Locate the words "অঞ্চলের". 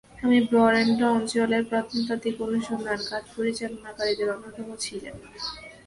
1.09-1.63